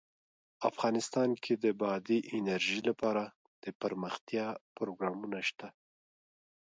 [0.69, 3.23] افغانستان کې د بادي انرژي لپاره
[3.63, 5.67] دپرمختیا پروګرامونه شته.